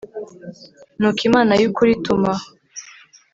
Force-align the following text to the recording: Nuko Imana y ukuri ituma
Nuko 0.99 1.21
Imana 1.29 1.51
y 1.61 1.65
ukuri 1.69 1.89
ituma 1.97 2.31